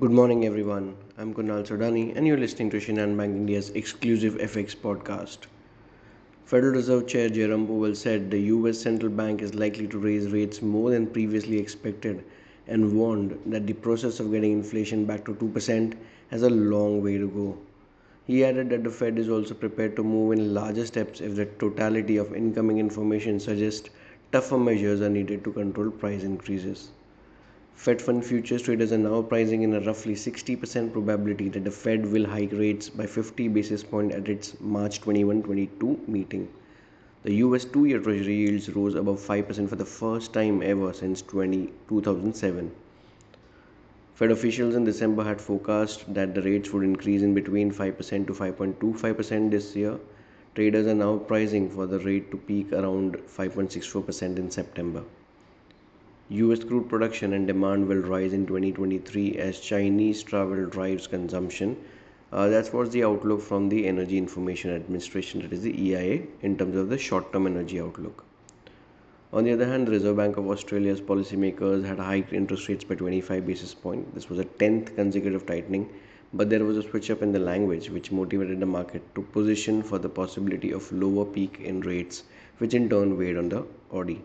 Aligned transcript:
Good 0.00 0.12
morning, 0.12 0.46
everyone. 0.46 0.94
I'm 1.18 1.34
Kunal 1.34 1.66
Sodani, 1.66 2.16
and 2.16 2.24
you're 2.24 2.38
listening 2.38 2.70
to 2.70 2.76
Shinhan 2.76 3.16
Bank 3.16 3.34
India's 3.34 3.70
exclusive 3.70 4.34
FX 4.34 4.76
podcast. 4.76 5.48
Federal 6.44 6.74
Reserve 6.74 7.08
Chair 7.08 7.28
Jerome 7.28 7.66
Powell 7.66 7.96
said 7.96 8.30
the 8.30 8.38
US 8.42 8.78
central 8.78 9.10
bank 9.10 9.42
is 9.42 9.56
likely 9.56 9.88
to 9.88 9.98
raise 9.98 10.30
rates 10.30 10.62
more 10.62 10.90
than 10.90 11.08
previously 11.08 11.58
expected 11.58 12.24
and 12.68 12.94
warned 12.96 13.36
that 13.46 13.66
the 13.66 13.72
process 13.72 14.20
of 14.20 14.30
getting 14.30 14.52
inflation 14.52 15.04
back 15.04 15.24
to 15.24 15.34
2% 15.34 15.94
has 16.30 16.44
a 16.44 16.48
long 16.48 17.02
way 17.02 17.18
to 17.18 17.26
go. 17.26 17.58
He 18.24 18.44
added 18.44 18.70
that 18.70 18.84
the 18.84 18.90
Fed 18.90 19.18
is 19.18 19.28
also 19.28 19.54
prepared 19.54 19.96
to 19.96 20.04
move 20.04 20.30
in 20.30 20.54
larger 20.54 20.86
steps 20.86 21.20
if 21.20 21.34
the 21.34 21.46
totality 21.46 22.18
of 22.18 22.36
incoming 22.36 22.78
information 22.78 23.40
suggests 23.40 23.90
tougher 24.30 24.58
measures 24.58 25.00
are 25.00 25.10
needed 25.10 25.42
to 25.42 25.50
control 25.50 25.90
price 25.90 26.22
increases. 26.22 26.90
Fed 27.78 28.02
fund 28.02 28.24
futures 28.26 28.62
traders 28.62 28.90
are 28.90 28.98
now 28.98 29.22
pricing 29.22 29.62
in 29.62 29.72
a 29.72 29.80
roughly 29.80 30.14
60% 30.14 30.92
probability 30.92 31.48
that 31.48 31.62
the 31.62 31.70
Fed 31.70 32.10
will 32.10 32.26
hike 32.26 32.50
rates 32.50 32.90
by 32.90 33.06
50 33.06 33.46
basis 33.46 33.84
points 33.84 34.16
at 34.16 34.28
its 34.28 34.60
March 34.60 35.00
21-22 35.00 36.08
meeting. 36.08 36.48
The 37.22 37.34
US 37.34 37.64
2-year 37.66 38.00
treasury 38.00 38.34
yields 38.34 38.68
rose 38.74 38.96
above 38.96 39.20
5% 39.20 39.68
for 39.68 39.76
the 39.76 39.84
first 39.84 40.32
time 40.32 40.60
ever 40.60 40.92
since 40.92 41.22
20, 41.22 41.72
2007. 41.88 42.72
Fed 44.16 44.32
officials 44.32 44.74
in 44.74 44.82
December 44.82 45.22
had 45.22 45.40
forecast 45.40 46.12
that 46.12 46.34
the 46.34 46.42
rates 46.42 46.72
would 46.72 46.82
increase 46.82 47.22
in 47.22 47.32
between 47.32 47.70
5% 47.70 48.26
to 48.26 48.32
5.25% 48.32 49.52
this 49.52 49.76
year. 49.76 49.96
Traders 50.56 50.88
are 50.88 50.94
now 50.94 51.16
pricing 51.16 51.70
for 51.70 51.86
the 51.86 52.00
rate 52.00 52.32
to 52.32 52.38
peak 52.38 52.72
around 52.72 53.18
5.64% 53.18 54.36
in 54.36 54.50
September. 54.50 55.04
US 56.30 56.62
crude 56.62 56.90
production 56.90 57.32
and 57.32 57.46
demand 57.46 57.88
will 57.88 58.02
rise 58.02 58.34
in 58.34 58.44
2023 58.44 59.36
as 59.36 59.60
Chinese 59.60 60.22
travel 60.22 60.66
drives 60.66 61.06
consumption. 61.06 61.74
Uh, 62.30 62.48
that 62.48 62.70
was 62.74 62.90
the 62.90 63.02
outlook 63.02 63.40
from 63.40 63.70
the 63.70 63.86
Energy 63.86 64.18
Information 64.18 64.74
Administration, 64.74 65.40
that 65.40 65.54
is 65.54 65.62
the 65.62 65.72
EIA, 65.82 66.24
in 66.42 66.58
terms 66.58 66.76
of 66.76 66.90
the 66.90 66.98
short 66.98 67.32
term 67.32 67.46
energy 67.46 67.80
outlook. 67.80 68.24
On 69.32 69.42
the 69.42 69.52
other 69.52 69.64
hand, 69.64 69.86
the 69.86 69.92
Reserve 69.92 70.18
Bank 70.18 70.36
of 70.36 70.50
Australia's 70.50 71.00
policymakers 71.00 71.82
had 71.82 71.98
hiked 71.98 72.34
interest 72.34 72.68
rates 72.68 72.84
by 72.84 72.94
25 72.94 73.46
basis 73.46 73.72
points. 73.72 74.10
This 74.12 74.28
was 74.28 74.38
a 74.38 74.44
10th 74.44 74.96
consecutive 74.96 75.46
tightening, 75.46 75.88
but 76.34 76.50
there 76.50 76.62
was 76.62 76.76
a 76.76 76.82
switch 76.82 77.10
up 77.10 77.22
in 77.22 77.32
the 77.32 77.38
language 77.38 77.88
which 77.88 78.12
motivated 78.12 78.60
the 78.60 78.66
market 78.66 79.02
to 79.14 79.22
position 79.22 79.82
for 79.82 79.98
the 79.98 80.10
possibility 80.10 80.72
of 80.72 80.92
lower 80.92 81.24
peak 81.24 81.58
in 81.60 81.80
rates, 81.80 82.24
which 82.58 82.74
in 82.74 82.90
turn 82.90 83.16
weighed 83.16 83.38
on 83.38 83.48
the 83.48 83.64
AUD. 83.90 84.18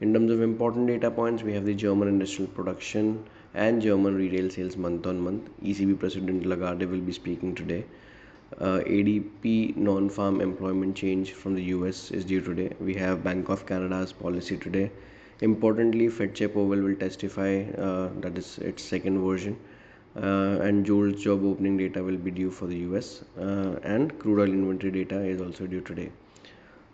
In 0.00 0.14
terms 0.14 0.30
of 0.30 0.40
important 0.40 0.86
data 0.86 1.10
points, 1.10 1.42
we 1.42 1.52
have 1.52 1.66
the 1.66 1.74
German 1.74 2.08
industrial 2.08 2.50
production 2.50 3.22
and 3.52 3.82
German 3.82 4.14
retail 4.14 4.48
sales 4.48 4.74
month 4.74 5.06
on 5.06 5.20
month. 5.20 5.50
ECB 5.62 5.98
President 5.98 6.46
Lagarde 6.46 6.86
will 6.86 7.02
be 7.02 7.12
speaking 7.12 7.54
today. 7.54 7.84
Uh, 8.58 8.78
ADP 8.78 9.76
non-farm 9.76 10.40
employment 10.40 10.96
change 10.96 11.32
from 11.32 11.54
the 11.54 11.64
US 11.64 12.10
is 12.12 12.24
due 12.24 12.40
today. 12.40 12.70
We 12.80 12.94
have 12.94 13.22
Bank 13.22 13.50
of 13.50 13.66
Canada's 13.66 14.10
policy 14.10 14.56
today. 14.56 14.90
Importantly, 15.42 16.08
Fed 16.08 16.34
Chair 16.34 16.48
Powell 16.48 16.80
will 16.86 16.96
testify. 16.96 17.64
Uh, 17.76 18.08
that 18.20 18.38
is 18.38 18.56
its 18.56 18.82
second 18.82 19.22
version. 19.22 19.58
Uh, 20.16 20.60
and 20.62 20.86
JOLTS 20.86 21.22
job 21.22 21.44
opening 21.44 21.76
data 21.76 22.02
will 22.02 22.16
be 22.16 22.30
due 22.30 22.50
for 22.50 22.66
the 22.66 22.78
US. 22.88 23.22
Uh, 23.38 23.78
and 23.82 24.18
crude 24.18 24.40
oil 24.40 24.48
inventory 24.48 25.04
data 25.04 25.20
is 25.20 25.42
also 25.42 25.66
due 25.66 25.82
today. 25.82 26.10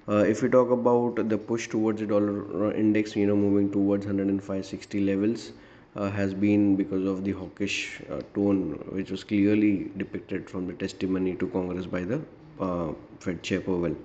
Uh, 0.08 0.18
if 0.18 0.40
we 0.40 0.48
talk 0.48 0.70
about 0.70 1.28
the 1.28 1.36
push 1.36 1.66
towards 1.68 2.00
the 2.00 2.06
dollar 2.06 2.66
uh, 2.66 2.72
index, 2.74 3.16
you 3.16 3.26
know, 3.26 3.34
moving 3.34 3.72
towards 3.72 4.06
105.60 4.06 5.04
levels, 5.04 5.50
uh, 5.96 6.08
has 6.10 6.32
been 6.32 6.76
because 6.76 7.04
of 7.04 7.24
the 7.24 7.32
hawkish 7.32 8.00
uh, 8.10 8.20
tone, 8.32 8.78
which 8.90 9.10
was 9.10 9.24
clearly 9.24 9.90
depicted 9.96 10.48
from 10.48 10.68
the 10.68 10.72
testimony 10.74 11.34
to 11.34 11.48
Congress 11.48 11.86
by 11.86 12.04
the 12.04 12.20
uh, 12.60 12.92
Fed 13.18 13.42
Chair 13.42 13.60
Powell. 13.60 13.96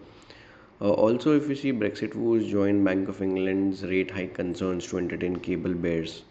Uh, 0.81 0.89
also, 0.89 1.37
if 1.37 1.47
you 1.47 1.55
see 1.55 1.71
Brexit 1.71 2.15
woes 2.15 2.49
join 2.49 2.83
Bank 2.83 3.07
of 3.07 3.21
England's 3.21 3.83
rate 3.83 4.09
hike 4.09 4.33
concerns 4.33 4.87
to 4.87 4.97
entertain 4.97 5.35
cable 5.35 5.75
bears. 5.75 6.23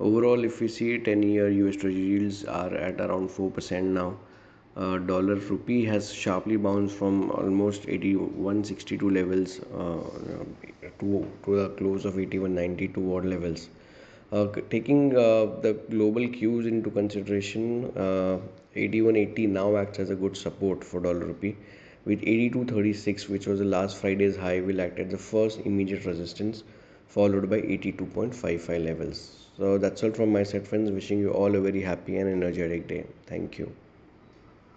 Overall, 0.00 0.44
if 0.44 0.60
we 0.60 0.66
see 0.66 0.98
10-year 0.98 1.50
US 1.50 1.76
Treasury 1.76 2.02
yields 2.02 2.44
are 2.44 2.74
at 2.74 3.00
around 3.00 3.28
4% 3.30 3.82
now 3.84 4.16
uh, 4.78 4.98
dollar 4.98 5.34
rupee 5.34 5.84
has 5.84 6.12
sharply 6.12 6.56
bounced 6.56 6.94
from 6.96 7.30
almost 7.32 7.88
8162 7.88 9.10
levels 9.10 9.58
uh, 9.74 10.44
to, 11.00 11.26
to 11.44 11.56
the 11.56 11.68
close 11.70 12.04
of 12.04 12.18
8192 12.18 13.16
odd 13.16 13.24
levels. 13.24 13.68
Uh, 14.30 14.46
taking 14.70 15.16
uh, 15.16 15.46
the 15.62 15.72
global 15.90 16.28
cues 16.28 16.66
into 16.66 16.90
consideration, 16.90 17.86
uh, 17.96 18.38
8180 18.76 19.46
now 19.48 19.76
acts 19.76 19.98
as 19.98 20.10
a 20.10 20.14
good 20.14 20.36
support 20.36 20.84
for 20.84 21.00
dollar 21.00 21.26
rupee, 21.26 21.56
with 22.04 22.20
8236, 22.22 23.28
which 23.28 23.46
was 23.46 23.58
the 23.58 23.64
last 23.64 23.96
Friday's 23.96 24.36
high, 24.36 24.60
will 24.60 24.80
act 24.80 24.98
as 24.98 25.10
the 25.10 25.18
first 25.18 25.60
immediate 25.64 26.04
resistance, 26.04 26.62
followed 27.08 27.50
by 27.50 27.60
82.55 27.62 28.84
levels. 28.84 29.46
So 29.56 29.76
that's 29.76 30.04
all 30.04 30.12
from 30.12 30.32
my 30.32 30.44
side, 30.44 30.68
friends. 30.68 30.90
Wishing 30.90 31.18
you 31.18 31.30
all 31.30 31.56
a 31.56 31.60
very 31.60 31.82
happy 31.82 32.18
and 32.18 32.30
energetic 32.30 32.86
day. 32.86 33.06
Thank 33.26 33.58
you. 33.58 33.72